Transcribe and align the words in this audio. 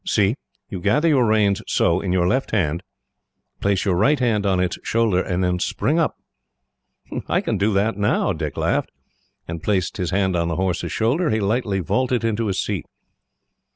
See! 0.03 0.33
you 0.67 0.81
gather 0.81 1.07
your 1.07 1.27
reins 1.27 1.61
so, 1.67 2.01
in 2.01 2.11
your 2.11 2.27
left 2.27 2.49
hand, 2.49 2.81
place 3.59 3.85
your 3.85 3.93
right 3.93 4.19
hand 4.19 4.47
on 4.47 4.59
its 4.59 4.79
shoulder, 4.83 5.21
and 5.21 5.43
then 5.43 5.59
spring 5.59 5.99
up." 5.99 6.15
"I 7.27 7.39
can 7.39 7.59
do 7.59 7.71
that 7.73 7.97
now," 7.97 8.33
Dick 8.33 8.57
laughed, 8.57 8.89
and, 9.47 9.61
placing 9.61 10.01
his 10.01 10.09
hand 10.09 10.35
on 10.35 10.47
the 10.47 10.55
horse's 10.55 10.91
shoulder, 10.91 11.29
he 11.29 11.39
lightly 11.39 11.81
vaulted 11.81 12.23
into 12.23 12.47
his 12.47 12.59
seat. 12.59 12.87